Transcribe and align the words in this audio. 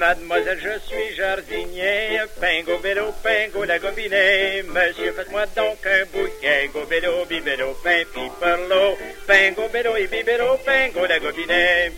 Mademoiselle, 0.00 0.58
je 0.58 0.78
suis 0.88 1.14
jardinier, 1.14 2.22
pingo, 2.40 2.78
bélo, 2.78 3.12
pingo, 3.22 3.64
la 3.64 3.78
gobinet. 3.78 4.62
Monsieur, 4.62 5.12
faites-moi 5.12 5.44
donc 5.54 5.84
un 5.84 6.06
bouquet, 6.06 6.70
go, 6.72 6.86
bibélo, 7.28 7.74
pain, 7.84 8.04
piperlo. 8.14 8.96
Pingo, 9.26 9.68
bélo 9.68 9.96
et 9.96 10.06
bibélo, 10.06 10.56
pingo, 10.64 11.04
la 11.06 11.18
gobinet. 11.18 11.92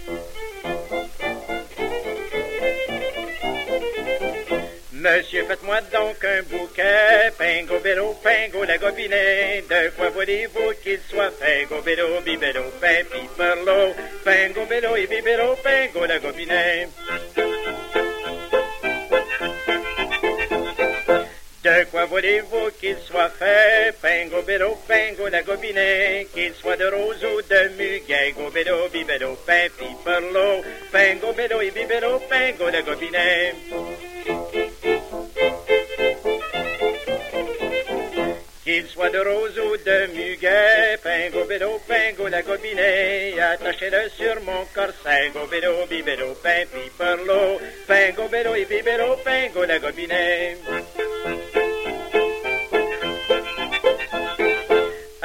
Monsieur, 4.91 5.45
faites-moi 5.45 5.81
donc 5.93 6.25
un 6.25 6.43
bouquet, 6.51 7.31
pingo, 7.39 7.79
bélo, 7.79 8.17
pingo, 8.21 8.65
la 8.65 8.79
gobinet. 8.79 9.63
De 9.71 9.91
quoi 9.91 10.11
voulez-vous 10.11 10.73
qu'il 10.83 10.99
soit 11.09 11.31
fait, 11.31 11.67
go, 11.69 11.81
bélo, 11.83 12.21
bibélo, 12.23 12.65
pain, 12.81 13.05
piperlo. 13.13 13.95
Pingo, 14.25 14.67
bélo 14.67 14.97
et 14.97 15.07
bibélo, 15.07 15.57
pingo, 15.63 16.05
la 16.05 16.19
gobinet. 16.19 16.89
Quoi 21.91 22.05
voulez-vous 22.07 22.71
qu'il 22.81 22.97
soit 23.07 23.29
fait, 23.31 23.95
pingo, 24.01 24.43
bélo, 24.43 24.79
pingo, 24.89 25.29
la 25.29 25.43
gobinet, 25.43 26.27
qu'il 26.33 26.55
soit 26.55 26.77
de 26.77 26.87
rose 26.87 27.25
ou 27.25 27.43
de 27.43 27.69
muguet, 27.77 28.33
go, 28.33 28.51
bélo, 28.51 28.89
bibélo, 28.89 29.37
pain, 29.47 29.69
piperlo, 29.77 30.63
pingo, 30.93 31.33
bélo 31.33 31.61
et 31.61 31.71
bibélo, 31.71 32.21
pingo, 32.31 32.71
la 32.71 32.83
gobinet. 32.83 33.55
Qu'il 38.65 38.87
soit 38.87 39.11
de 39.11 39.19
rose 39.19 39.59
ou 39.59 39.77
de 39.77 40.07
muguet, 40.15 40.99
pingo, 41.03 41.45
bélo, 41.45 41.81
pingo, 41.89 42.29
la 42.29 42.43
gobinet, 42.43 43.35
attachez-le 43.41 44.09
sur 44.11 44.41
mon 44.43 44.65
corset, 44.75 45.31
go, 45.35 45.47
bélo, 45.51 45.87
bibélo, 45.91 46.35
pain, 46.43 46.65
piperlo, 46.73 47.61
pingo, 47.87 48.29
bélo 48.29 48.55
et 48.55 48.65
bibélo, 48.67 49.17
pingo, 49.25 49.65
la 49.65 49.79
gobinet. 49.79 50.57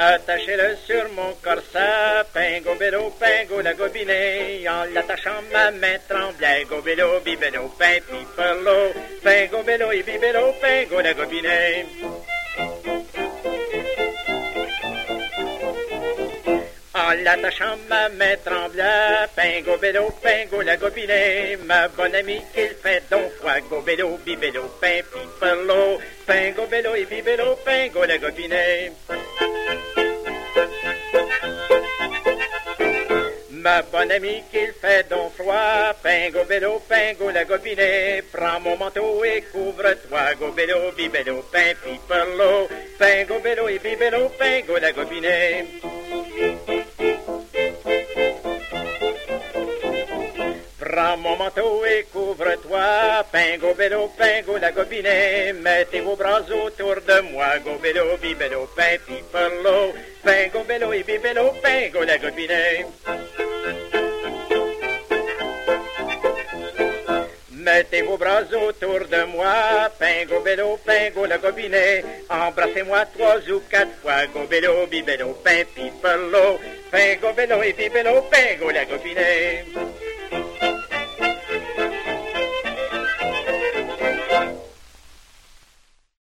Attachez-le 0.00 0.76
sur 0.86 1.08
mon 1.16 1.34
corset, 1.42 2.22
pingo, 2.32 2.76
bélo, 2.76 3.10
pingo, 3.18 3.60
la 3.60 3.74
gobinet, 3.74 4.64
en 4.68 4.84
l'attachant 4.94 5.42
ma 5.52 5.72
main 5.72 5.98
tremblait, 6.08 6.64
go, 6.70 6.80
bélo, 6.80 7.18
bibélo, 7.24 7.68
pain, 7.76 7.98
piperlo, 8.08 8.92
pingo, 9.24 9.64
bélo 9.64 9.90
et 9.90 10.04
bibélo, 10.04 10.54
pingo, 10.62 11.00
la 11.00 11.14
gobinet. 11.14 11.84
En 16.94 17.12
l'attachant 17.24 17.76
ma 17.88 18.08
main 18.10 18.36
tremblait, 18.44 19.26
pingo, 19.34 19.78
bélo, 19.78 20.12
pingo, 20.22 20.62
la 20.62 20.76
gobinet, 20.76 21.58
ma 21.64 21.88
bonne 21.88 22.14
amie 22.14 22.40
qu'il 22.54 22.68
fait 22.80 23.02
donc 23.10 23.32
foi, 23.40 23.58
go, 23.68 23.80
bélo, 23.80 24.16
bibélo, 24.24 24.62
pain, 24.80 25.00
piperlo, 25.12 25.98
pingo, 26.24 26.66
bélo 26.66 26.94
et 26.94 27.04
bibélo, 27.04 27.56
pingo, 27.64 28.04
la 28.04 28.16
gobinet. 28.18 28.92
Ma 33.62 33.82
bonne 33.82 34.12
amie 34.12 34.42
qu'il 34.52 34.72
fait 34.80 35.08
donc 35.10 35.32
froid, 35.32 35.92
pingo, 36.00 36.44
bélo, 36.44 36.80
pingo, 36.88 37.30
la 37.30 37.44
gobinet, 37.44 38.22
prends 38.30 38.60
mon 38.60 38.76
manteau 38.76 39.24
et 39.24 39.42
couvre-toi, 39.52 40.34
go, 40.38 40.52
bélo, 40.52 40.92
bibélo, 40.96 41.42
pain, 41.50 41.74
piperlo, 41.82 42.68
pingo, 42.98 43.40
bélo 43.40 43.68
et 43.68 43.80
bibélo, 43.80 44.28
pingo, 44.38 44.78
la 44.78 44.92
gobinet. 44.92 45.66
Prends 50.78 51.16
mon 51.16 51.36
manteau 51.36 51.84
et 51.84 52.06
couvre-toi, 52.12 53.24
pingo, 53.32 53.74
bélo, 53.74 54.12
pingo, 54.16 54.56
la 54.58 54.70
gobinet, 54.70 55.52
mettez 55.54 56.00
vos 56.00 56.16
bras 56.16 56.48
autour 56.48 57.00
de 57.00 57.20
moi, 57.32 57.58
go, 57.64 57.76
bélo, 57.82 58.16
bibélo, 58.22 58.68
pain, 58.76 58.98
piperlo, 59.04 59.92
pingo, 60.22 60.62
bélo 60.62 60.92
et 60.92 61.02
bibélo, 61.02 61.52
pingo, 61.60 62.04
la 62.04 62.18
gobinet. 62.18 62.86
Mettez 67.50 68.02
vos 68.02 68.16
bras 68.16 68.50
autour 68.52 69.06
de 69.08 69.24
moi, 69.26 69.90
pingo, 69.98 70.40
bélo, 70.40 70.78
pingo, 70.86 71.26
la 71.26 71.36
gobinet. 71.36 72.02
Embrassez-moi 72.30 73.04
trois 73.06 73.46
ou 73.50 73.60
quatre 73.68 73.92
fois, 74.00 74.26
go, 74.32 74.46
bélo, 74.48 74.86
bibélo, 74.86 75.34
pain, 75.44 75.66
piperlo. 75.74 76.58
Pingo, 76.90 77.32
bélo 77.34 77.62
et 77.62 77.74
bibélo, 77.74 78.22
pingo, 78.30 78.70
la 78.70 78.84
gobinet. 78.86 79.66